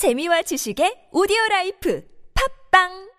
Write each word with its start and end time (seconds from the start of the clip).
재미와 0.00 0.40
지식의 0.40 1.12
오디오 1.12 1.36
라이프. 1.50 2.00
팝빵! 2.32 3.09